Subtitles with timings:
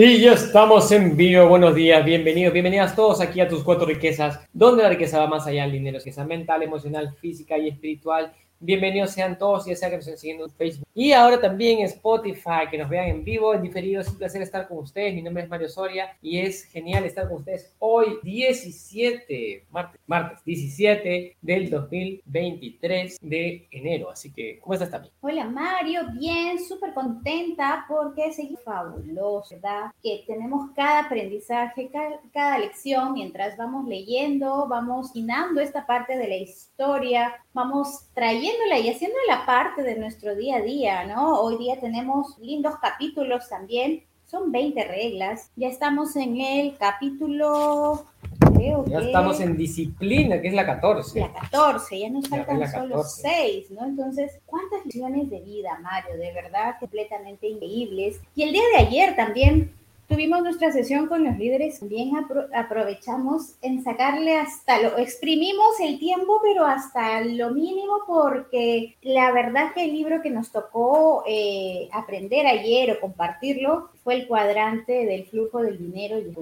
[0.00, 1.48] Y ya estamos en vivo.
[1.48, 5.44] Buenos días, bienvenidos, bienvenidas todos aquí a tus cuatro riquezas, donde la riqueza va más
[5.48, 8.32] allá del dinero, riqueza mental, emocional, física y espiritual.
[8.60, 10.88] Bienvenidos sean todos, ya sea que nos estén siguiendo en Facebook.
[10.92, 14.00] Y ahora también en Spotify, que nos vean en vivo, en diferido.
[14.00, 15.14] Es un placer estar con ustedes.
[15.14, 20.44] Mi nombre es Mario Soria y es genial estar con ustedes hoy, 17, martes, martes
[20.44, 24.10] 17 del 2023 de enero.
[24.10, 25.14] Así que, ¿cómo estás también?
[25.20, 29.92] Hola Mario, bien, súper contenta porque seguimos fabuloso, ¿verdad?
[30.02, 31.90] Que tenemos cada aprendizaje,
[32.32, 38.88] cada, lección, mientras vamos leyendo, vamos llenando esta parte de la historia, vamos trayéndola y
[38.88, 41.40] haciéndola parte de nuestro día a día, ¿no?
[41.40, 48.06] Hoy día tenemos lindos capítulos también, son 20 reglas, ya estamos en el capítulo...
[48.54, 51.18] Creo ya estamos en disciplina, que es la 14.
[51.18, 53.86] La 14, ya nos faltan solo 6, ¿no?
[53.86, 56.16] Entonces, ¿cuántas lecciones de vida, Mario?
[56.16, 58.20] De verdad, completamente increíbles.
[58.36, 59.74] Y el día de ayer también
[60.08, 62.12] Tuvimos nuestra sesión con los líderes, también
[62.54, 69.74] aprovechamos en sacarle hasta lo, exprimimos el tiempo, pero hasta lo mínimo, porque la verdad
[69.74, 75.26] que el libro que nos tocó eh, aprender ayer o compartirlo fue el cuadrante del
[75.26, 76.34] flujo del dinero y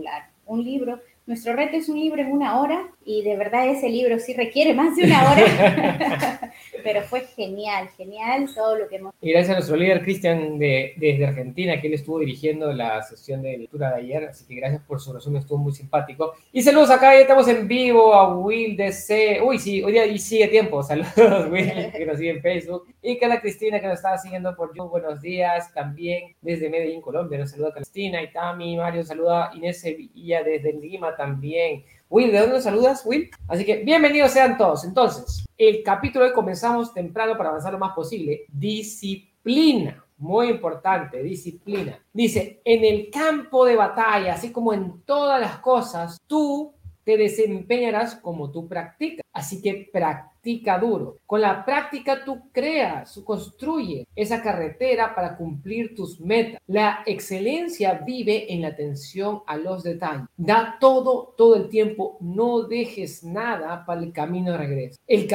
[0.47, 4.19] Un libro nuestro reto es un libro en una hora y de verdad ese libro
[4.19, 6.53] sí requiere más de una hora,
[6.85, 9.15] pero fue genial, genial todo lo que hemos...
[9.21, 13.43] Y gracias a nuestro líder Cristian de, desde Argentina, que él estuvo dirigiendo la sesión
[13.43, 16.35] de lectura de ayer, así que gracias por su resumen, estuvo muy simpático.
[16.53, 20.47] Y saludos acá, ya estamos en vivo a Will DC, uy sí, hoy día sigue
[20.49, 24.55] tiempo, saludos Will, que nos sigue en Facebook, y Carla Cristina que nos estaba siguiendo
[24.55, 29.51] por YouTube, buenos días, también desde Medellín, Colombia, nos saluda Cristina y Tami, Mario, saluda
[29.55, 31.85] Inés Sevilla desde Lima también.
[32.09, 33.31] Will, ¿de dónde nos saludas, Will?
[33.49, 34.85] Así que bienvenidos sean todos.
[34.85, 38.45] Entonces, el capítulo de hoy comenzamos temprano para avanzar lo más posible.
[38.49, 40.05] Disciplina.
[40.19, 41.99] Muy importante, disciplina.
[42.13, 46.73] Dice, en el campo de batalla, así como en todas las cosas, tú
[47.05, 49.25] te desempeñarás como tú practicas.
[49.33, 50.36] Así que practica
[50.81, 51.19] duro.
[51.27, 56.61] Con la práctica tú creas, construyes esa carretera para cumplir tus metas.
[56.67, 60.27] La excelencia vive en la atención a los detalles.
[60.37, 62.17] Da todo, todo el tiempo.
[62.21, 65.01] No dejes nada para el camino de regreso.
[65.07, 65.29] El,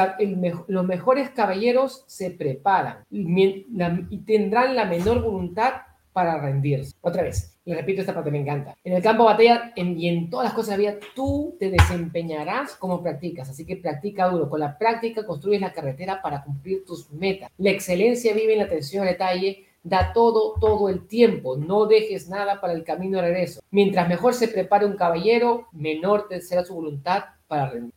[0.67, 5.73] los mejores caballeros se preparan y tendrán la menor voluntad
[6.13, 6.93] para rendirse.
[7.01, 8.75] Otra vez, le repito esta parte, me encanta.
[8.83, 11.69] En el campo de batalla en, y en todas las cosas de vida, tú te
[11.69, 13.49] desempeñarás como practicas.
[13.49, 14.49] Así que practica duro.
[14.49, 17.49] Con la práctica construyes la carretera para cumplir tus metas.
[17.57, 19.67] La excelencia vive en la atención al detalle.
[19.83, 21.57] Da todo, todo el tiempo.
[21.57, 23.61] No dejes nada para el camino de regreso.
[23.71, 27.23] Mientras mejor se prepare un caballero, menor será su voluntad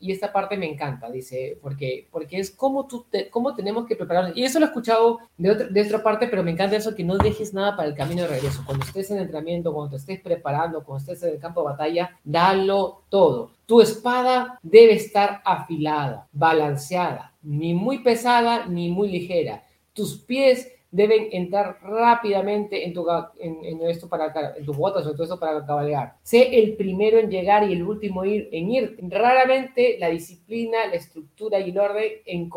[0.01, 4.37] y esta parte me encanta, dice, porque, porque es como, tú cómo tenemos que prepararnos.
[4.37, 7.05] Y eso lo he escuchado de otra, de otra parte, pero me encanta eso, que
[7.05, 8.63] no dejes nada para el camino de regreso.
[8.67, 12.19] Cuando estés en entrenamiento, cuando te estés preparando, cuando estés en el campo de batalla,
[12.25, 13.53] dalo todo.
[13.67, 19.65] Tu espada debe estar afilada, balanceada, ni muy pesada ni muy ligera.
[19.93, 23.05] Tus pies deben entrar rápidamente en, tu,
[23.41, 26.15] en, esto para, en tus botas o todo eso para cabalgar.
[26.23, 28.97] Sé el primero en llegar y el último en ir.
[29.09, 32.49] Raramente la disciplina, la estructura y el orden, en,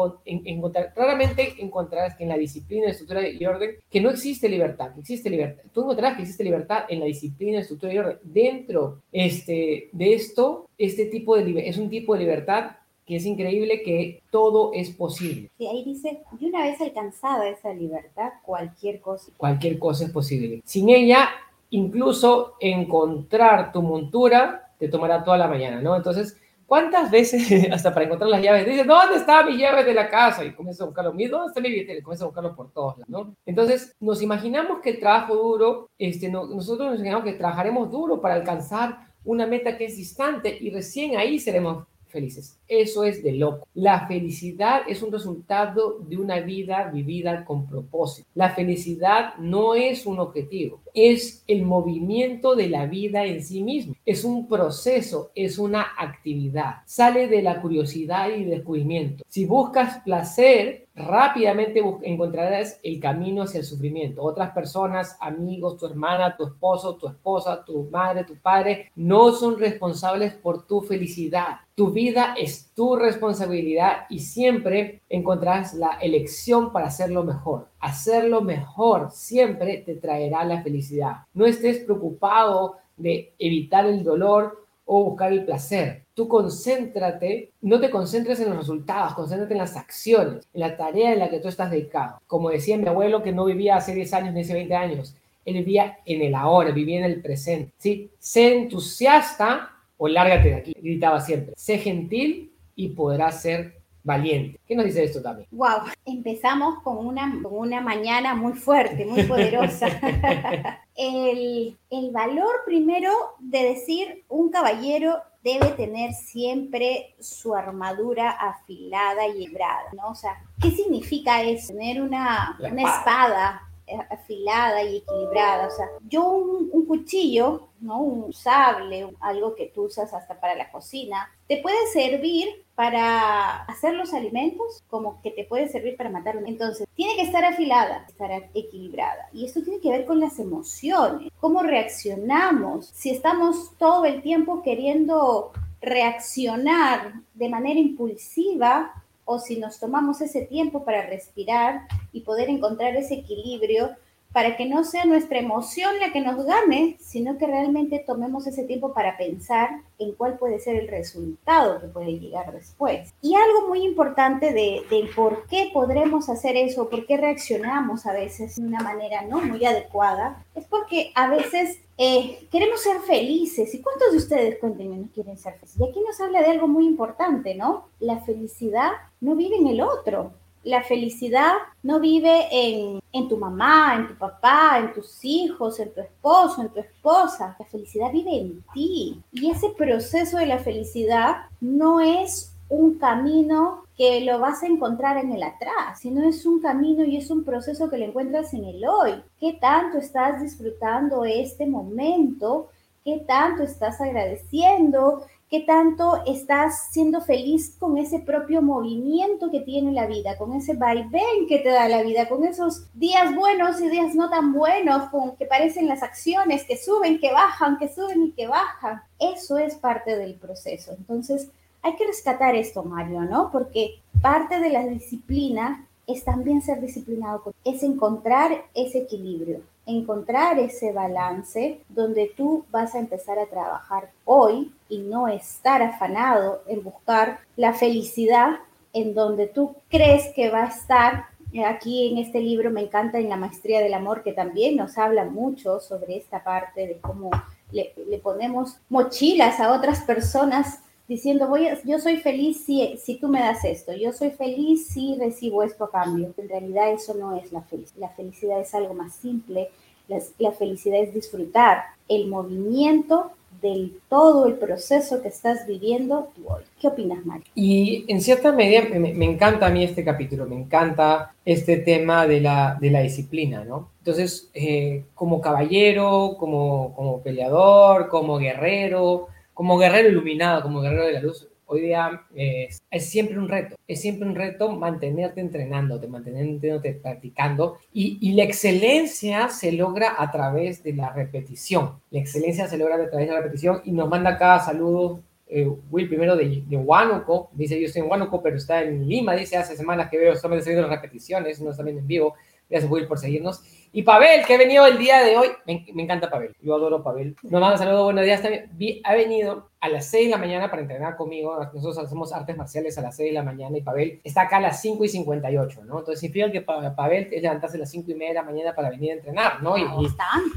[0.95, 4.99] raramente encontrarás que en la disciplina, la estructura y orden, que no existe libertad, que
[4.99, 5.63] existe libertad.
[5.73, 8.19] Tú encontrarás que existe libertad en la disciplina, la estructura y orden.
[8.21, 13.81] Dentro este, de esto, este tipo de es un tipo de libertad que es increíble
[13.83, 15.49] que todo es posible.
[15.57, 19.31] Y ahí dice, y una vez alcanzada esa libertad, cualquier cosa.
[19.37, 20.61] Cualquier cosa es posible.
[20.65, 21.29] Sin ella,
[21.69, 25.95] incluso encontrar tu montura te tomará toda la mañana, ¿no?
[25.95, 30.09] Entonces, ¿cuántas veces, hasta para encontrar las llaves, dices, ¿dónde está mi llave de la
[30.09, 30.43] casa?
[30.43, 31.97] Y comienzas a buscarlo, ¿dónde está mi billete?
[31.97, 33.35] Y comienzas a buscarlo por todos lados, ¿no?
[33.45, 38.35] Entonces, nos imaginamos que el trabajo duro, este, nosotros nos imaginamos que trabajaremos duro para
[38.35, 42.57] alcanzar una meta que es distante y recién ahí seremos felices.
[42.67, 43.67] Eso es de loco.
[43.73, 48.27] La felicidad es un resultado de una vida vivida con propósito.
[48.35, 53.95] La felicidad no es un objetivo, es el movimiento de la vida en sí mismo.
[54.05, 56.77] Es un proceso, es una actividad.
[56.85, 59.23] Sale de la curiosidad y descubrimiento.
[59.27, 64.23] Si buscas placer, rápidamente encontrarás el camino hacia el sufrimiento.
[64.23, 69.59] Otras personas, amigos, tu hermana, tu esposo, tu esposa, tu madre, tu padre, no son
[69.59, 71.57] responsables por tu felicidad.
[71.75, 77.67] Tu vida es tu responsabilidad y siempre encontrarás la elección para hacerlo mejor.
[77.79, 81.17] Hacerlo mejor siempre te traerá la felicidad.
[81.35, 86.05] No estés preocupado de evitar el dolor o buscar el placer.
[86.13, 91.13] Tú concéntrate, no te concentres en los resultados, concéntrate en las acciones, en la tarea
[91.13, 92.19] en la que tú estás dedicado.
[92.25, 95.55] Como decía mi abuelo que no vivía hace 10 años ni hace 20 años, Él
[95.55, 97.73] vivía en el ahora, vivía en el presente.
[97.77, 98.09] ¿sí?
[98.17, 101.53] Sé entusiasta o lárgate de aquí, gritaba siempre.
[101.57, 104.59] Sé gentil y podrás ser valiente.
[104.65, 105.47] ¿Qué nos dice esto también?
[105.51, 109.87] Wow, empezamos con una, con una mañana muy fuerte, muy poderosa.
[110.95, 119.45] el, el valor primero de decir un caballero debe tener siempre su armadura afilada y
[119.45, 120.09] librada, ¿no?
[120.09, 121.73] O sea, ¿qué significa eso?
[121.73, 123.66] Tener una, una espada
[124.09, 125.67] afilada y equilibrada.
[125.67, 128.01] O sea, yo un, cuchillo, ¿no?
[128.01, 133.93] Un sable, algo que tú usas hasta para la cocina, te puede servir para hacer
[133.93, 136.37] los alimentos como que te puede servir para matar.
[136.45, 139.29] Entonces, tiene que estar afilada, estar equilibrada.
[139.33, 142.87] Y esto tiene que ver con las emociones, cómo reaccionamos.
[142.93, 145.51] Si estamos todo el tiempo queriendo
[145.81, 152.95] reaccionar de manera impulsiva, o si nos tomamos ese tiempo para respirar y poder encontrar
[152.95, 153.91] ese equilibrio
[154.37, 158.65] para que no sea nuestra emoción la que nos gane, sino que realmente tomemos ese
[158.65, 163.15] tiempo para pensar en cuál puede ser el resultado que puede llegar después.
[163.19, 164.83] Y algo muy importante de,
[165.15, 169.65] por qué podremos hacer eso, por qué reaccionamos a veces de una manera no muy
[169.65, 173.73] adecuada, es porque a veces eh, queremos ser felices.
[173.73, 175.81] ¿Y cuántos de ustedes, cuéntenme, no quieren ser felices?
[175.81, 177.87] Y aquí nos habla de algo muy importante, ¿no?
[177.99, 180.33] La felicidad no vive en el otro.
[180.67, 185.93] La felicidad no vive en, en, tu mamá, en tu papá, en tus hijos, en
[185.93, 187.55] tu esposo, en tu esposa.
[187.57, 189.21] La felicidad vive en ti.
[189.31, 195.17] Y ese proceso de la felicidad no es un camino que lo vas a encontrar
[195.17, 198.65] en el atrás, sino es un camino y es un proceso que lo encuentras en
[198.65, 199.23] el hoy.
[199.39, 202.67] ¿Qué tanto estás disfrutando este momento?
[203.05, 205.25] ¿Qué tanto estás agradeciendo?
[205.49, 210.73] ¿Qué tanto estás siendo feliz con ese propio movimiento que tiene la vida, con ese
[210.73, 215.09] vaivén que te da la vida, con esos días buenos y días no tan buenos,
[215.09, 219.01] con que parecen las acciones que suben, que bajan, que suben y que bajan?
[219.19, 220.91] Eso es parte del proceso.
[220.91, 221.49] Entonces,
[221.81, 223.49] hay que rescatar esto, Mario, ¿no?
[223.49, 230.91] Porque parte de la disciplina es también ser disciplinado, es encontrar ese equilibrio, encontrar ese
[230.91, 237.39] balance donde tú vas a empezar a trabajar hoy y no estar afanado en buscar
[237.55, 238.57] la felicidad
[238.93, 241.25] en donde tú crees que va a estar.
[241.65, 245.23] Aquí en este libro me encanta en la maestría del amor que también nos habla
[245.23, 247.31] mucho sobre esta parte de cómo
[247.71, 253.27] le, le ponemos mochilas a otras personas diciendo, voy yo soy feliz si, si tú
[253.27, 256.33] me das esto, yo soy feliz si recibo esto a cambio.
[256.37, 257.99] En realidad eso no es la felicidad.
[257.99, 259.69] La felicidad es algo más simple.
[260.07, 263.31] La, felicidad es disfrutar el movimiento
[263.61, 266.63] del todo el proceso que estás viviendo tú hoy.
[266.79, 267.45] ¿Qué opinas, Mario?
[267.55, 272.39] Y en cierta medida me, encanta a mí este capítulo, me encanta este tema de
[272.39, 273.89] la, de la disciplina, ¿no?
[273.99, 281.13] Entonces, eh, como caballero, como, como peleador, como guerrero, como guerrero iluminado, como guerrero de
[281.13, 286.91] la luz, hoy día es, siempre un reto, es siempre un reto mantenerte entrenándote, mantenerte
[287.01, 291.93] practicando y, y, la excelencia se logra a través de la repetición.
[292.11, 295.21] La excelencia se logra a través de la repetición y nos manda acá saludos.
[295.47, 299.33] Eh, Will primero de, de Huánuco, dice yo estoy en Huánuco pero está en Lima,
[299.33, 302.35] dice hace semanas que veo estamos haciendo las repeticiones, no están en vivo,
[302.69, 306.29] gracias Will por seguirnos y Pavel, que ha venido el día de hoy, me, encanta
[306.29, 307.35] Pavel, yo adoro Pavel.
[307.43, 308.69] Nos manda saludos, buenos días también.
[309.03, 311.57] ha venido a las 6 de la mañana para entrenar conmigo.
[311.73, 314.61] Nosotros hacemos artes marciales a las 6 de la mañana y Pavel está acá a
[314.61, 315.99] las 5 y 58, ¿no?
[315.99, 318.89] Entonces significa que Pavel es levantarse a las 5 y media de la mañana para
[318.89, 319.77] venir a entrenar, ¿no?
[319.77, 319.83] Y,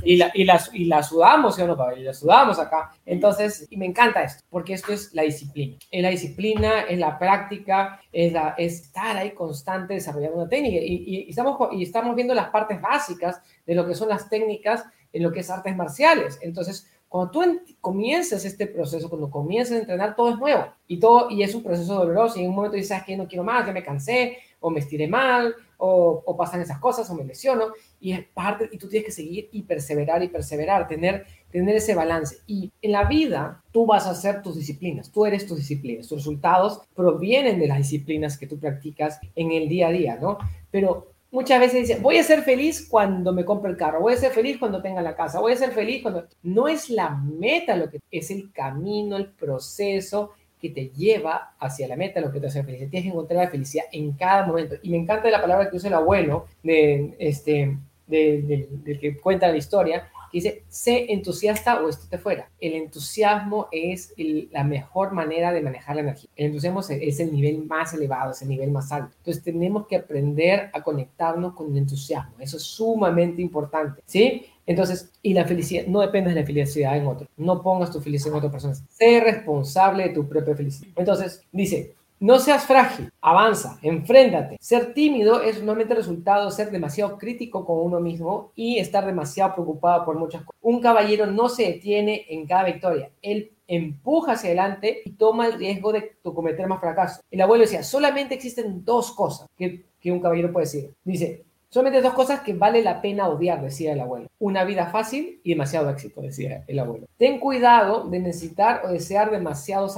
[0.04, 2.00] y, la, y, la, y la sudamos, ¿sí o no, Pavel?
[2.00, 2.92] Y la sudamos acá.
[3.06, 5.76] Entonces, y me encanta esto, porque esto es la disciplina.
[5.90, 10.76] Es la disciplina, es la práctica, es, la, es estar ahí constante desarrollando una técnica.
[10.80, 14.84] Y, y, estamos, y estamos viendo las partes básicas de lo que son las técnicas
[15.12, 16.38] en lo que es artes marciales.
[16.42, 17.42] Entonces, cuando tú
[17.80, 21.62] comienzas este proceso, cuando comienzas a entrenar, todo es nuevo y todo y es un
[21.64, 24.70] proceso doloroso y en un momento dices que no quiero más, ya me cansé o
[24.70, 28.78] me estiré mal o, o, pasan esas cosas o me lesiono y es parte y
[28.78, 33.04] tú tienes que seguir y perseverar y perseverar, tener tener ese balance y en la
[33.04, 37.66] vida tú vas a hacer tus disciplinas, tú eres tus disciplinas, tus resultados provienen de
[37.66, 40.38] las disciplinas que tú practicas en el día a día, ¿no?
[40.70, 44.16] Pero muchas veces dice, voy a ser feliz cuando me compre el carro, voy a
[44.16, 46.26] ser feliz cuando tenga la casa, voy a ser feliz cuando...
[46.42, 51.88] No es la meta lo que es el camino, el proceso que te lleva hacia
[51.88, 52.90] la meta, lo que te hace feliz.
[52.90, 54.76] Tienes que encontrar la felicidad en cada momento.
[54.82, 59.56] Y me encanta la palabra que usa el abuelo de, este, del que cuenta la
[59.56, 62.50] historia, que dice, sé entusiasta o estate fuera.
[62.60, 66.30] El entusiasmo es la mejor manera de manejar la energía.
[66.37, 69.14] El entusiasmo es el nivel más elevado, es el nivel más alto.
[69.18, 72.34] Entonces tenemos que aprender a conectarnos con el entusiasmo.
[72.38, 74.46] Eso es sumamente importante, ¿sí?
[74.66, 77.26] Entonces, y la felicidad, no depende de la felicidad en otro.
[77.37, 78.75] No pongas tu felicidad en otra persona.
[78.75, 80.92] Sé responsable de tu propia felicidad.
[80.94, 84.58] Entonces, dice, no seas frágil, avanza, enfréntate.
[84.60, 89.54] Ser tímido es normalmente resultado de ser demasiado crítico con uno mismo y estar demasiado
[89.54, 90.60] preocupado por muchas cosas.
[90.60, 93.10] Un caballero no se detiene en cada victoria.
[93.22, 97.24] Él empuja hacia adelante y toma el riesgo de cometer más fracasos.
[97.30, 100.92] El abuelo decía, solamente existen dos cosas que, que un caballero puede decir.
[101.02, 104.26] Dice, Solamente dos cosas que vale la pena odiar, decía el abuelo.
[104.40, 107.06] Una vida fácil y demasiado éxito, decía el abuelo.
[107.16, 109.88] Ten cuidado de necesitar o desear demasiado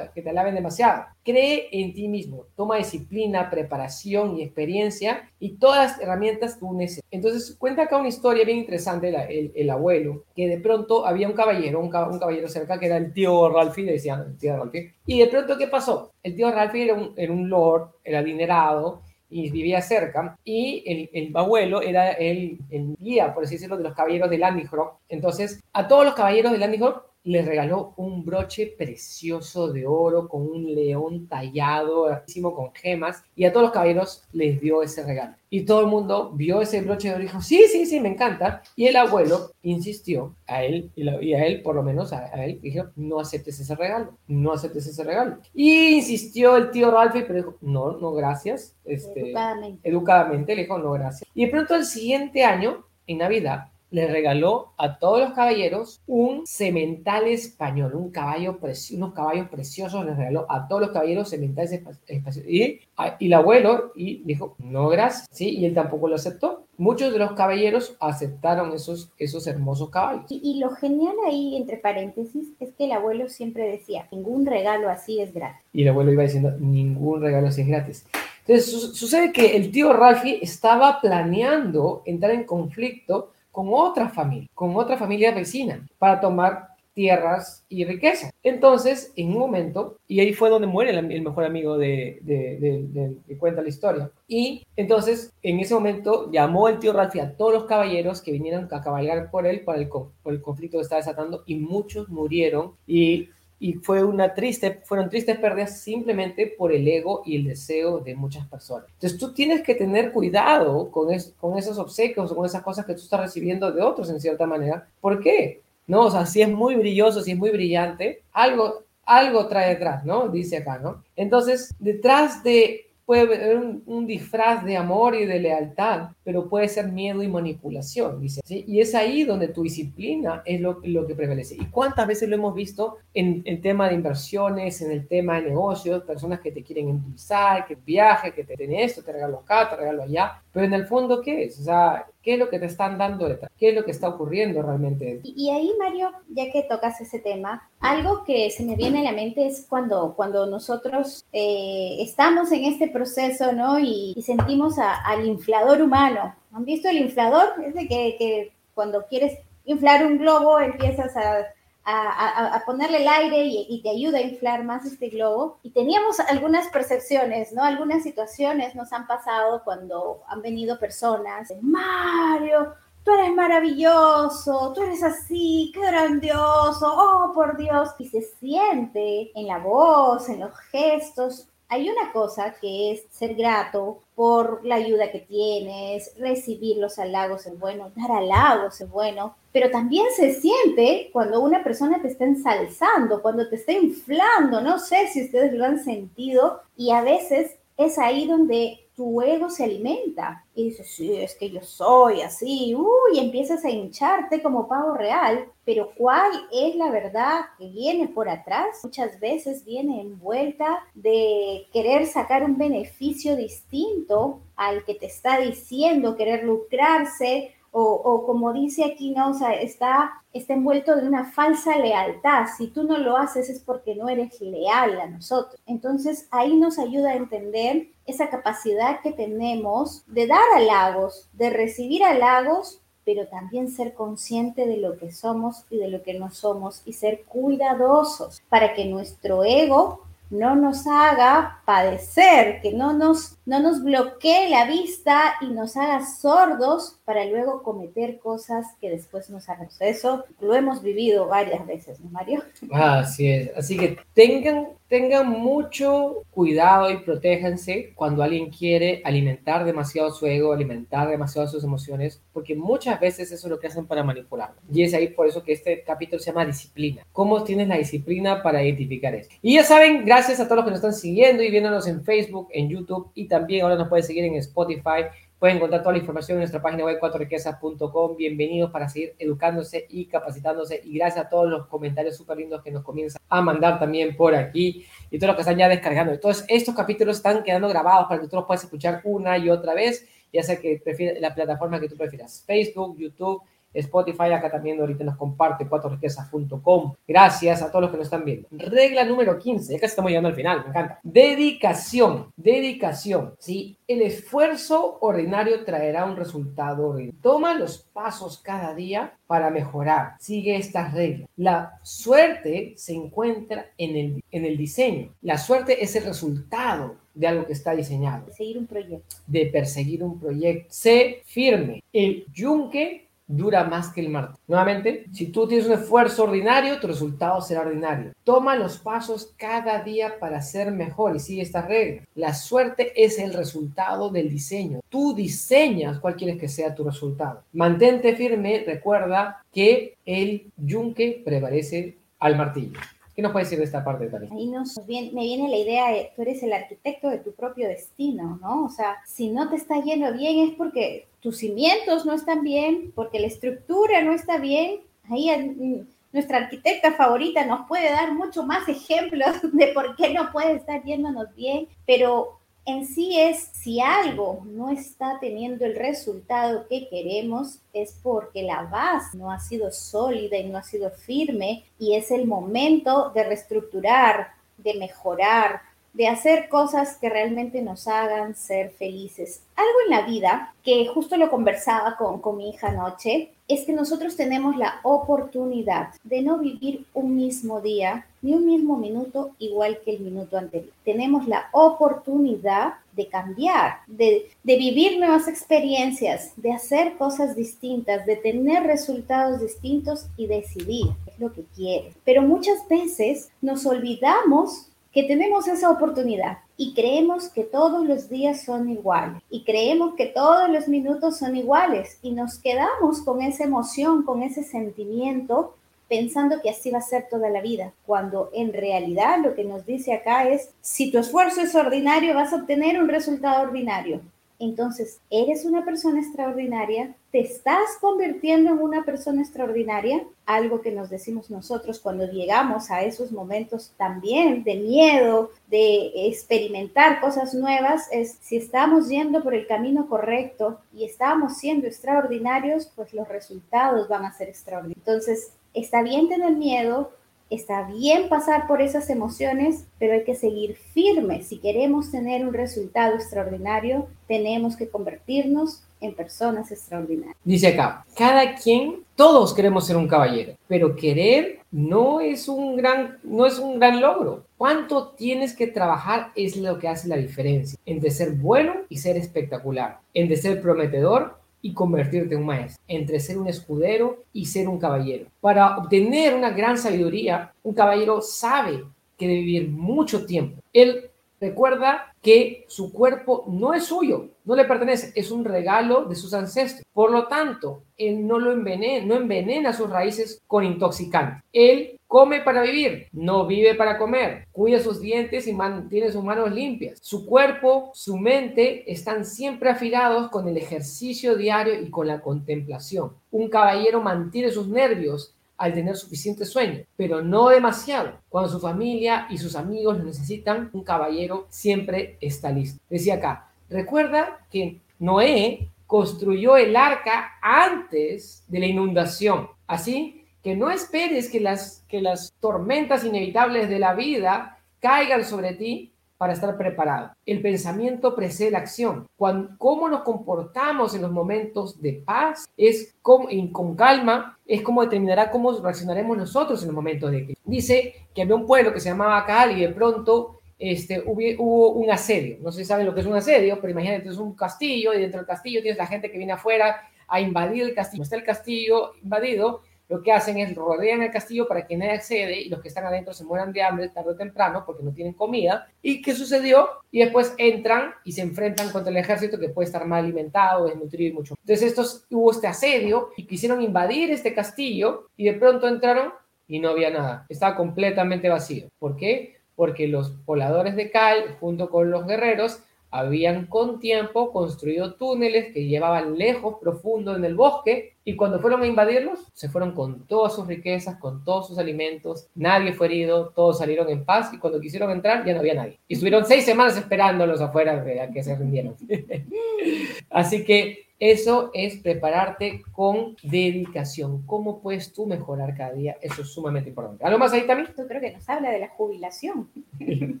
[0.14, 1.04] que te alaben demasiado.
[1.24, 2.44] Cree en ti mismo.
[2.56, 7.08] Toma disciplina, preparación y experiencia y todas las herramientas que necesitas.
[7.10, 9.08] Entonces, cuenta acá una historia bien interesante
[9.54, 13.48] el, abuelo, que de pronto había un caballero, un, caballero cerca que era el tío
[13.48, 14.92] Ralphie, le el tío Ralphie.
[15.06, 16.12] Y de pronto, ¿qué pasó?
[16.22, 21.10] El tío Ralphie era un, era un lord, era adinerado, y vivía cerca, y el,
[21.12, 24.98] el abuelo era el, el, guía, por así decirlo, de los caballeros de Landihrock.
[25.08, 30.42] Entonces, a todos los caballeros de Landihrock les regaló un broche precioso de oro con
[30.42, 32.06] un león tallado,
[32.54, 35.34] con gemas, y a todos los caballeros les dio ese regalo.
[35.52, 38.10] Y todo el mundo vio ese broche de oro y dijo, sí, sí, sí, me
[38.10, 38.62] encanta.
[38.76, 42.86] Y el abuelo insistió a él, y a él por lo menos, a, él, dijo,
[42.96, 45.38] no aceptes ese regalo, no aceptes ese regalo.
[45.52, 48.76] Y insistió el tío Ralphie, pero dijo, no, no, gracias.
[48.84, 49.88] Este, educadamente.
[49.88, 51.28] Educadamente le dijo, no, gracias.
[51.34, 56.46] Y de pronto el siguiente año, en Navidad, le regaló a todos los caballeros un
[56.46, 58.58] semental español, un caballo
[58.94, 62.44] unos caballos preciosos, les regaló a todos los caballeros sementales españoles.
[62.46, 62.80] Y,
[63.18, 65.50] y, el abuelo y dijo, no, gracias, ¿sí?
[65.50, 66.66] Y él tampoco lo aceptó.
[66.76, 70.24] Muchos de los caballeros aceptaron esos, esos hermosos caballos.
[70.30, 74.88] Y, y lo genial ahí, entre paréntesis, es que el abuelo siempre decía, ningún regalo
[74.88, 75.64] así es gratis.
[75.72, 78.06] Y el abuelo iba diciendo, ningún regalo así es gratis.
[78.46, 84.76] Entonces, sucede que el tío Ralphie estaba planeando entrar en conflicto con otra familia, con
[84.76, 88.30] otra familia vecina, para tomar tierras y riqueza.
[88.42, 93.38] Entonces, en un momento, y ahí fue donde muere el, mejor amigo de, de, que
[93.38, 94.10] cuenta la historia.
[94.28, 98.68] Y entonces, en ese momento, llamó el tío Ralphie a todos los caballeros que vinieran
[98.70, 102.72] a cabalgar por él, por el, por el conflicto que estaba desatando, y muchos murieron.
[102.86, 103.28] Y
[103.62, 108.14] y fue una triste, fueron tristes pérdidas simplemente por el ego y el deseo de
[108.14, 108.86] muchas personas.
[108.94, 113.02] Entonces tú tienes que tener cuidado con, con esos obsequios con esas cosas que tú
[113.02, 114.88] estás recibiendo de otros en cierta manera.
[115.00, 115.60] ¿Por qué?
[115.86, 116.06] ¿No?
[116.06, 120.28] O sea, si es muy brilloso, si es muy brillante, algo, algo trae detrás, ¿no?
[120.28, 121.04] Dice acá, ¿no?
[121.14, 126.92] Entonces, detrás de puede haber un, disfraz de amor y de lealtad, pero puede ser
[126.92, 128.40] miedo y manipulación, dice.
[128.44, 128.64] ¿sí?
[128.68, 131.56] Y es ahí donde tu disciplina es lo, que prevalece.
[131.56, 135.48] ¿Y cuántas veces lo hemos visto en el tema de inversiones, en el tema de
[135.48, 139.68] negocios, personas que te quieren impulsar, que viaje, que te den esto, te regalo acá,
[139.68, 141.58] te regalo allá, pero en el fondo, ¿qué es?
[141.58, 143.50] O sea, ¿qué es lo que te están dando detrás?
[143.58, 145.20] ¿Qué es lo que está ocurriendo realmente?
[145.22, 149.12] Y, ahí, Mario, ya que tocas ese tema, algo que se me viene a la
[149.12, 153.78] mente es cuando, cuando nosotros eh, estamos en este proceso, ¿no?
[153.78, 156.34] Y, sentimos al inflador humano.
[156.52, 157.48] ¿Han visto el inflador?
[157.64, 161.46] Es de que, que cuando quieres inflar un globo empiezas a
[161.84, 165.58] a, ponerle el aire y, te ayuda a inflar más este globo.
[165.62, 167.62] Y teníamos algunas percepciones, ¿no?
[167.64, 175.02] Algunas situaciones nos han pasado cuando han venido personas, Mario, tú eres maravilloso, tú eres
[175.02, 177.90] así, qué grandioso, oh por Dios.
[177.98, 183.36] Y se siente en la voz, en los gestos, hay una cosa que es ser
[183.36, 189.36] grato por la ayuda que tienes, recibir los halagos es bueno, dar halagos es bueno,
[189.52, 194.80] pero también se siente cuando una persona te está ensalzando, cuando te está inflando, no
[194.80, 199.64] sé si ustedes lo han sentido y a veces es ahí donde tu ego se
[199.64, 200.44] alimenta.
[200.54, 204.92] Y dices, sí, es que yo soy así, uy, y empiezas a hincharte como pavo
[204.92, 208.80] real, pero ¿cuál es la verdad que viene por atrás?
[208.84, 216.14] Muchas veces viene envuelta de querer sacar un beneficio distinto al que te está diciendo,
[216.14, 219.30] querer lucrarse o, como dice aquí, ¿no?
[219.30, 222.46] O sea, está, está envuelto de una falsa lealtad.
[222.56, 225.60] Si tú no lo haces es porque no eres leal a nosotros.
[225.66, 232.02] Entonces ahí nos ayuda a entender esa capacidad que tenemos de dar halagos, de recibir
[232.02, 236.82] halagos, pero también ser consciente de lo que somos y de lo que no somos
[236.84, 243.58] y ser cuidadosos para que nuestro ego no nos haga padecer, que no nos, no
[243.58, 249.48] nos bloquee la vista y nos haga sordos para luego cometer cosas que después nos
[249.48, 249.68] hagan.
[249.80, 252.44] Eso lo hemos vivido varias veces, ¿no, Mario?
[252.70, 253.50] Así es.
[253.56, 260.52] Así que tengan, tengan mucho cuidado y protéjanse cuando alguien quiere alimentar demasiado su ego,
[260.52, 264.52] alimentar demasiado sus emociones, porque muchas veces eso es lo que hacen para manipular.
[264.72, 267.04] Y es ahí por eso que este capítulo se llama disciplina.
[267.10, 269.28] ¿Cómo tienes la disciplina para identificar eso?
[269.42, 272.46] Y ya saben, gracias a todos los que nos están siguiendo y viéndonos en Facebook,
[272.52, 275.04] en YouTube y también ahora nos pueden seguir en Spotify
[275.40, 278.14] Pueden encontrar toda la información en nuestra página web cuatroriquezas.com.
[278.14, 280.82] Bienvenidos para seguir educándose y capacitándose.
[280.84, 284.34] Y gracias a todos los comentarios súper lindos que nos comienzan a mandar también por
[284.34, 286.12] aquí y todos los que están ya descargando.
[286.12, 289.72] Entonces, estos capítulos están quedando grabados para que tú los puedas escuchar una y otra
[289.72, 293.42] vez, ya sea que prefieres la plataforma que tú prefieras, Facebook, YouTube,
[293.74, 296.94] Spotify acá también ahorita nos comparte cuatroriquezas.com.
[297.06, 298.48] Gracias a todos los que nos están viendo.
[298.50, 301.00] Regla número 15, ya casi estamos llegando al final, me encanta.
[301.02, 303.34] Dedicación, dedicación.
[303.38, 303.76] ¿sí?
[303.86, 307.20] El esfuerzo ordinario traerá un resultado ordinario.
[307.22, 310.14] Toma los pasos cada día para mejorar.
[310.18, 311.28] Sigue estas reglas.
[311.36, 315.14] La suerte se encuentra en el, en el diseño.
[315.22, 318.26] La suerte es el resultado de algo que está diseñado.
[318.26, 319.16] De seguir un proyecto.
[319.26, 320.66] De perseguir un proyecto.
[320.70, 321.82] Sé firme.
[321.92, 324.38] El yunque dura más que el martillo.
[324.46, 328.12] Nuevamente, si tú tienes un esfuerzo ordinario, tu resultado será ordinario.
[328.24, 332.02] Toma los pasos cada día para ser mejor y sigue esta regla.
[332.14, 334.80] La suerte es el resultado del diseño.
[334.88, 337.44] Tú diseñas cuál quieres que sea tu resultado.
[337.52, 342.78] Mantente firme, recuerda que el yunque prevalece al martillo.
[343.20, 344.28] ¿Qué nos puede decir de esta parte, Tari?
[344.32, 348.38] Ahí nos me viene la idea de tú eres el arquitecto de tu propio destino,
[348.40, 348.64] ¿no?
[348.64, 352.92] O sea, si no te está yendo bien es porque tus cimientos no están bien,
[352.94, 354.80] porque la estructura no está bien.
[355.10, 360.32] Ahí mm, nuestra arquitecta favorita nos puede dar mucho más ejemplos de por qué no
[360.32, 362.39] puede estar yéndonos bien, pero
[362.70, 368.62] en sí es si algo no está teniendo el resultado que queremos, es porque la
[368.62, 373.24] base no ha sido sólida y no ha sido firme y es el momento de
[373.24, 379.42] reestructurar, de mejorar, de hacer cosas que realmente nos hagan ser felices.
[379.56, 383.72] Algo en la vida, que justo lo conversaba con, con mi hija anoche, es que
[383.72, 389.80] nosotros tenemos la oportunidad de no vivir un mismo día ni un mismo minuto igual
[389.84, 390.72] que el minuto anterior.
[390.84, 398.16] Tenemos la oportunidad de cambiar, de, de, vivir nuevas experiencias, de hacer cosas distintas, de
[398.16, 400.86] tener resultados distintos y decidir
[401.18, 401.94] lo que quieres.
[402.04, 408.42] Pero muchas veces nos olvidamos que tenemos esa oportunidad y creemos que todos los días
[408.44, 413.44] son iguales y creemos que todos los minutos son iguales y nos quedamos con esa
[413.44, 415.54] emoción, con ese sentimiento
[415.88, 419.66] pensando que así va a ser toda la vida, cuando en realidad lo que nos
[419.66, 424.00] dice acá es, si tu esfuerzo es ordinario, vas a obtener un resultado ordinario.
[424.40, 426.96] Entonces, ¿eres una persona extraordinaria?
[427.12, 430.02] ¿Te estás convirtiendo en una persona extraordinaria?
[430.24, 437.02] Algo que nos decimos nosotros cuando llegamos a esos momentos también de miedo, de experimentar
[437.02, 442.94] cosas nuevas, es si estamos yendo por el camino correcto y estamos siendo extraordinarios, pues
[442.94, 444.86] los resultados van a ser extraordinarios.
[444.86, 446.92] Entonces, está bien tener miedo,
[447.30, 451.28] Está bien pasar por esas emociones, pero hay que seguir firmes.
[451.28, 457.16] Si queremos tener un resultado extraordinario, tenemos que convertirnos en personas extraordinarias.
[457.24, 462.98] Dice acá, cada quien, todos queremos ser un caballero, pero querer no es un gran,
[463.04, 464.24] no es un gran logro.
[464.36, 468.96] ¿Cuánto tienes que trabajar es lo que hace la diferencia entre ser bueno y ser
[468.96, 474.48] espectacular, entre ser prometedor y convertirte en un maestro, entre ser un escudero y ser
[474.48, 475.06] un caballero.
[475.20, 478.64] Para obtener una gran sabiduría, un caballero sabe
[478.96, 480.42] que debe vivir mucho tiempo.
[480.52, 485.94] Él recuerda que su cuerpo no es suyo, no le pertenece, es un regalo de
[485.94, 486.64] sus ancestros.
[486.72, 491.22] Por lo tanto, él no lo envenena, no envenena sus raíces con intoxicantes.
[491.32, 494.28] Él come para vivir, no vive para comer.
[494.30, 496.78] Cuida sus dientes y mantiene sus manos limpias.
[496.80, 502.92] Su cuerpo, su mente están siempre afilados con el ejercicio diario y con la contemplación.
[503.10, 507.94] Un caballero mantiene sus nervios al tener suficiente sueño, pero no demasiado.
[508.10, 512.60] Cuando su familia y sus amigos lo necesitan, un caballero siempre está listo.
[512.68, 519.28] Decía acá, recuerda que Noé construyó el arca antes de la inundación.
[519.46, 525.32] Así que no esperes que las, que las tormentas inevitables de la vida caigan sobre
[525.32, 526.92] ti para estar preparado.
[527.04, 528.86] El pensamiento precede la acción.
[528.96, 534.62] Cuando, cómo nos comportamos en los momentos de paz es con, con calma, es como
[534.62, 538.60] determinará cómo reaccionaremos nosotros en los momentos de que Dice que había un pueblo que
[538.60, 542.16] se llamaba Cal y de pronto este, hubo, un asedio.
[542.22, 544.80] No sé si saben lo que es un asedio, pero imagínate, es un castillo y
[544.80, 547.82] dentro del castillo tienes la gente que viene afuera a invadir el castillo.
[547.82, 552.20] Está el castillo invadido, lo que hacen es rodean el castillo para que nadie accede
[552.20, 554.94] y los que están adentro se mueran de hambre tarde o temprano porque no tienen
[554.94, 555.46] comida.
[555.62, 556.48] ¿Y qué sucedió?
[556.72, 560.90] Y después entran y se enfrentan contra el ejército que puede estar mal alimentado, desnutrido
[560.90, 561.14] y mucho.
[561.20, 565.92] Entonces estos, hubo este asedio y quisieron invadir este castillo y de pronto entraron
[566.26, 567.06] y no había nada.
[567.08, 568.48] Estaba completamente vacío.
[568.58, 569.18] ¿Por qué?
[569.36, 575.46] Porque los pobladores de Cal, junto con los guerreros, habían con tiempo construido túneles que
[575.46, 580.14] llevaban lejos, profundo en el bosque, y cuando fueron a invadirlos, se fueron con todas
[580.14, 584.40] sus riquezas, con todos sus alimentos, nadie fue herido, todos salieron en paz, y cuando
[584.40, 585.58] quisieron entrar ya no había nadie.
[585.66, 588.54] Y estuvieron seis semanas esperándolos afuera a que se rindieran.
[589.90, 594.06] Así que eso es prepararte con dedicación.
[594.06, 595.76] ¿Cómo puedes tú mejorar cada día?
[595.82, 596.82] Eso es sumamente importante.
[596.84, 597.50] ¿Algo más ahí también?
[597.56, 599.28] Yo creo que nos habla de la jubilación,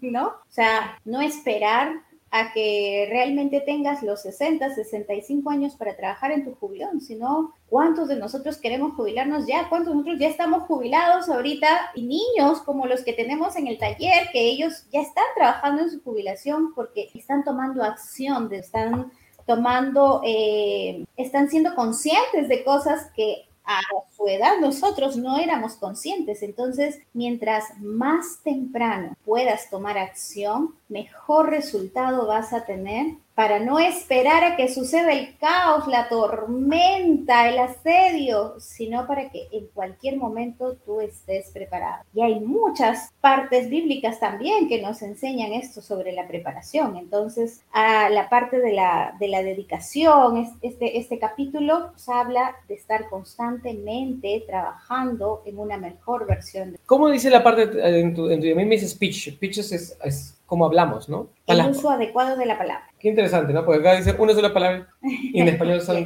[0.00, 0.28] ¿no?
[0.28, 1.94] O sea, no esperar
[2.30, 8.08] a que realmente tengas los 60, 65 años para trabajar en tu jubilación, sino cuántos
[8.08, 12.86] de nosotros queremos jubilarnos ya, cuántos de nosotros ya estamos jubilados ahorita y niños como
[12.86, 17.08] los que tenemos en el taller, que ellos ya están trabajando en su jubilación porque
[17.14, 19.10] están tomando acción, están
[19.46, 23.80] tomando, eh, están siendo conscientes de cosas que a
[24.16, 26.42] su edad nosotros no éramos conscientes.
[26.42, 34.42] Entonces, mientras más temprano puedas tomar acción, mejor resultado vas a tener para no esperar
[34.42, 40.76] a que suceda el caos, la tormenta, el asedio, sino para que en cualquier momento
[40.84, 42.02] tú estés preparado.
[42.12, 46.96] Y hay muchas partes bíblicas también que nos enseñan esto sobre la preparación.
[46.96, 52.74] Entonces, a la parte de la, de la dedicación, este, este capítulo nos habla de
[52.74, 56.76] estar constantemente trabajando en una mejor versión.
[56.86, 57.70] ¿Cómo dice la parte
[58.00, 59.30] en tu, en tu, dice speech?
[59.30, 61.28] Speech es como hablamos, ¿no?
[61.46, 62.88] El uso adecuado de la palabra.
[62.98, 63.66] Qué interesante, ¿no?
[63.66, 66.02] Porque acá dice una sola palabra y en español son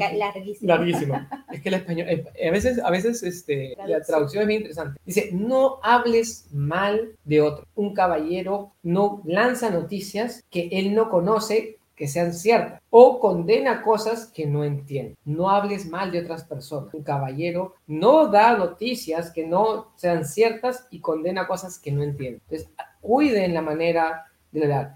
[0.62, 1.14] larguísimo.
[1.52, 4.98] Es que el español, eh, a veces, a veces este, la traducción es bien interesante.
[5.06, 7.68] Dice, no hables mal de otro.
[7.76, 14.26] Un caballero no lanza noticias que él no conoce que sean ciertas o condena cosas
[14.26, 15.14] que no entiende.
[15.24, 16.92] No hables mal de otras personas.
[16.94, 22.40] Un caballero no da noticias que no sean ciertas y condena cosas que no entiende.
[22.48, 22.68] Entonces,
[23.00, 24.31] cuiden la manera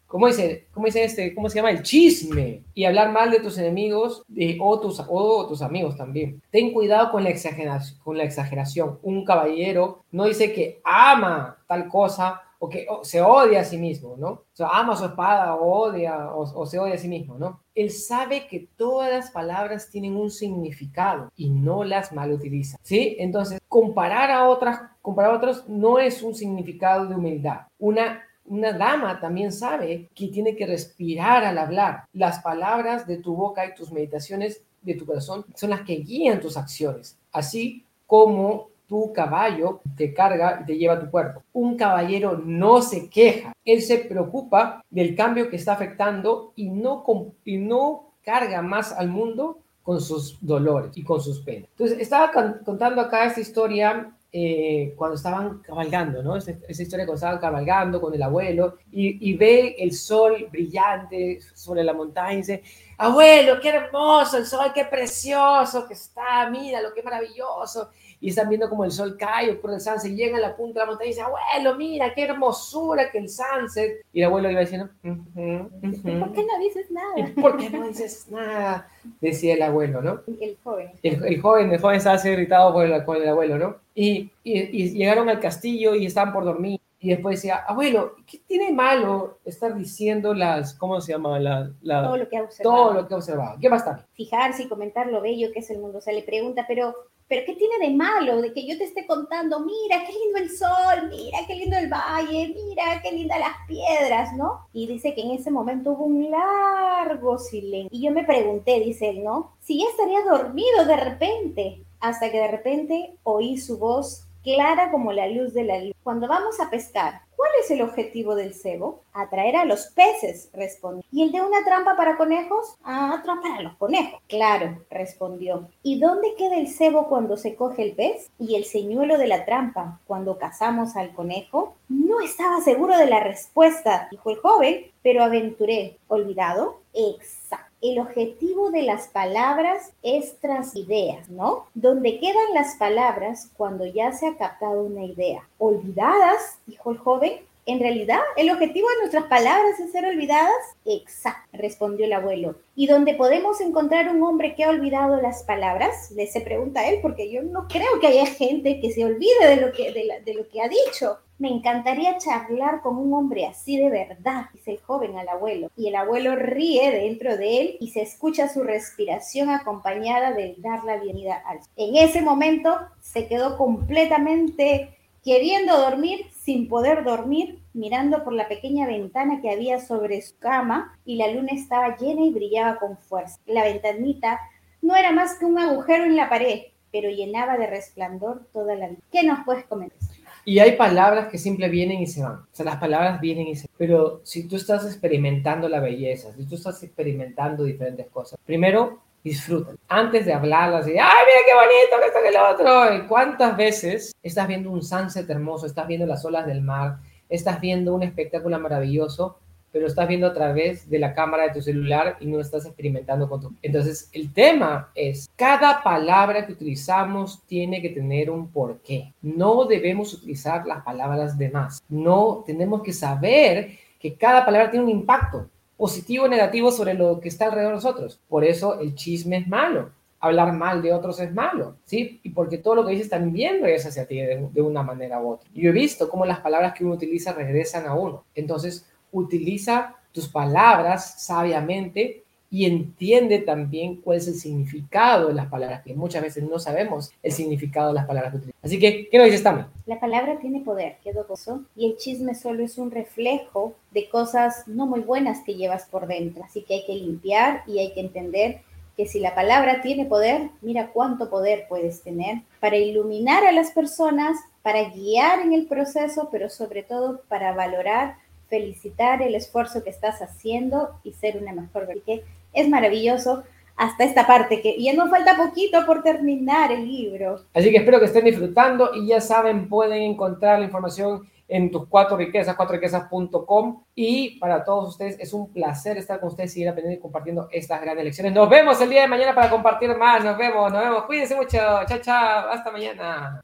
[0.06, 1.34] ¿Cómo dice, cómo dice este?
[1.34, 1.70] ¿Cómo se llama?
[1.70, 2.62] El chisme.
[2.74, 4.22] Y hablar mal de tus enemigos
[4.60, 6.42] o, tus, o tus amigos también.
[6.50, 8.98] Ten cuidado con la, exageración, la.
[9.02, 14.16] Un caballero no dice que ama tal cosa o que se odia a sí mismo,
[14.16, 14.28] ¿no?
[14.28, 17.60] O sea, ama su espada o odia o, se odia a sí mismo, ¿no?
[17.74, 23.16] Él sabe que todas las palabras tienen un significado y no las mal utiliza, ¿sí?
[23.18, 27.66] Entonces, comparar a otras, comparar a otros no es un significado de humildad.
[27.78, 32.04] Una una dama también sabe que tiene que respirar al hablar.
[32.12, 36.40] Las palabras de tu boca y tus meditaciones de tu corazón son las que guían
[36.40, 41.42] tus acciones, así como tu caballo te carga y te lleva a tu cuerpo.
[41.52, 47.04] Un caballero no se queja, él se preocupa del cambio que está afectando y no,
[47.44, 51.68] y no carga más al mundo con sus dolores y con sus penas.
[51.70, 52.32] Entonces, estaba
[52.64, 56.36] contando acá esta historia eh, cuando estaban cabalgando, ¿no?
[56.36, 61.94] Esa, historia cuando estaban cabalgando con el abuelo y, ve el sol brillante sobre la
[61.94, 62.62] montaña y dice,
[62.98, 67.90] abuelo, qué hermoso el sol, qué precioso que está, mira lo que maravilloso.
[68.20, 70.80] Y están viendo como el sol cae por el sunset, y llega a la punta
[70.80, 74.04] de la montaña y dice, abuelo, mira qué hermosura que el sunset.
[74.12, 77.14] Y el abuelo iba diciendo, ¿por qué no dices nada?
[77.40, 78.88] ¿Por qué no dices nada?
[79.20, 80.20] Decía el abuelo, ¿no?
[80.40, 80.90] El joven.
[81.02, 83.76] El, joven, el joven estaba irritado por el, por el abuelo, ¿no?
[83.94, 86.80] Y, y, llegaron al castillo y estaban por dormir.
[86.98, 91.38] Y después decía, abuelo, ¿qué tiene malo estar diciendo las, ¿cómo se llama?
[91.38, 92.76] La, todo lo que ha observado.
[92.76, 93.58] Todo lo que ha observado.
[93.60, 94.06] ¿Qué a estar?
[94.14, 95.98] Fijarse y comentar lo bello que es el mundo.
[95.98, 96.94] O sea, le pregunta, pero
[97.28, 100.50] pero ¿qué tiene de malo de que yo te esté contando, mira, qué lindo el
[100.50, 104.66] sol, mira, qué lindo el valle, mira, qué lindas las piedras, ¿no?
[104.72, 107.88] Y dice que en ese momento hubo un largo silencio.
[107.90, 109.56] Y yo me pregunté, dice él, ¿no?
[109.60, 115.12] Si ya estaría dormido de repente, hasta que de repente oí su voz clara como
[115.12, 115.92] la luz de la luz.
[116.04, 119.02] Cuando vamos a pescar, ¿cuál es el objetivo del cebo?
[119.12, 121.02] Atraer a los peces, respondió.
[121.10, 122.76] ¿Y el de una trampa para conejos?
[122.84, 124.20] Ah, atrapar a los conejos.
[124.28, 125.68] Claro, respondió.
[125.82, 128.30] ¿Y dónde queda el cebo cuando se coge el pez?
[128.38, 131.74] ¿Y el señuelo de la trampa cuando cazamos al conejo?
[131.88, 135.98] No estaba seguro de la respuesta, dijo el joven, pero aventuré.
[136.06, 136.82] ¿Olvidado?
[136.94, 137.45] Exacto
[137.82, 141.66] el objetivo de las palabras es tras ideas, ¿no?
[141.74, 145.48] Donde quedan las palabras cuando ya se ha captado una idea.
[145.58, 147.32] Olvidadas, dijo el joven,
[147.68, 150.54] ¿En realidad el objetivo de nuestras palabras es ser olvidadas?
[150.84, 152.54] Exacto, respondió el abuelo.
[152.76, 156.12] ¿Y dónde podemos encontrar un hombre que ha olvidado las palabras?
[156.12, 160.34] Le se pregunta él, porque yo no creo que haya gente que se olvide de
[160.34, 161.18] lo que ha dicho.
[161.38, 165.70] Me encantaría charlar con un hombre así de verdad, dice el joven al abuelo.
[165.76, 170.84] Y el abuelo ríe dentro de él y se escucha su respiración acompañada del dar
[170.84, 171.60] la bienvenida al.
[171.76, 178.86] En ese momento se quedó completamente queriendo dormir sin poder dormir, mirando por la pequeña
[178.86, 183.38] ventana que había sobre su cama y la luna estaba llena y brillaba con fuerza.
[183.44, 184.40] La ventanita
[184.80, 186.60] no era más que un agujero en la pared,
[186.92, 189.00] pero llenaba de resplandor toda la vida.
[189.10, 189.98] ¿Qué nos puedes comentar?
[190.48, 192.34] Y hay palabras que siempre vienen y se van.
[192.34, 193.74] O sea, las palabras vienen y se van.
[193.76, 199.72] Pero si tú estás experimentando la belleza, si tú estás experimentando diferentes cosas, primero disfruta.
[199.88, 203.08] Antes de hablarlas y, ay, mira qué bonito que esto que otro.
[203.08, 207.92] ¿Cuántas veces estás viendo un sunset hermoso, estás viendo las olas del mar, estás viendo
[207.92, 209.40] un espectáculo maravilloso
[209.76, 213.28] pero estás viendo a través de la cámara de tu celular y no estás experimentando
[213.28, 213.52] con tu...
[213.60, 219.12] Entonces, el tema es, cada palabra que utilizamos tiene que tener un porqué.
[219.20, 221.82] No debemos utilizar las palabras de más.
[221.90, 227.20] No, tenemos que saber que cada palabra tiene un impacto positivo o negativo sobre lo
[227.20, 228.18] que está alrededor de nosotros.
[228.30, 229.90] Por eso el chisme es malo.
[230.20, 232.18] Hablar mal de otros es malo, ¿sí?
[232.22, 235.32] Y porque todo lo que dices también regresa hacia ti de, de una manera u
[235.32, 235.50] otra.
[235.54, 238.24] Yo he visto cómo las palabras que uno utiliza regresan a uno.
[238.34, 238.86] Entonces,
[239.18, 245.94] utiliza tus palabras sabiamente y entiende también cuál es el significado de las palabras, que
[245.94, 248.64] muchas veces no sabemos el significado de las palabras que utilizamos.
[248.64, 249.64] Así que, ¿qué nos dices, Tami?
[249.86, 254.66] La palabra tiene poder, qué docoso, y el chisme solo es un reflejo de cosas
[254.68, 256.44] no muy buenas que llevas por dentro.
[256.44, 258.60] Así que hay que limpiar y hay que entender
[258.96, 263.72] que si la palabra tiene poder, mira cuánto poder puedes tener para iluminar a las
[263.72, 268.16] personas, para guiar en el proceso, pero sobre todo para valorar
[268.48, 273.44] felicitar el esfuerzo que estás haciendo y ser una mejor que es maravilloso
[273.76, 277.40] hasta esta parte que ya no falta poquito por terminar el libro.
[277.52, 281.86] Así que espero que estén disfrutando y ya saben, pueden encontrar la información en tus
[281.86, 286.98] cuatro riquezas, cuatroriquezas.com y para todos ustedes es un placer estar con ustedes, seguir aprendiendo
[286.98, 288.32] y compartiendo estas grandes lecciones.
[288.32, 291.58] Nos vemos el día de mañana para compartir más, nos vemos, nos vemos, cuídense mucho,
[291.86, 293.40] chao, chao, hasta mañana.